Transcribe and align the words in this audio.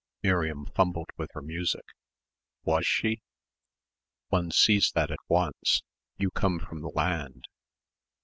Miriam 0.23 0.65
fumbled 0.65 1.11
with 1.15 1.29
her 1.35 1.43
music.... 1.43 1.85
Was 2.63 2.87
she? 2.87 3.21
"One 4.29 4.49
sees 4.49 4.91
that 4.95 5.11
at 5.11 5.19
once. 5.27 5.83
You 6.17 6.31
come 6.31 6.57
from 6.57 6.81
the 6.81 6.89
land." 6.89 7.45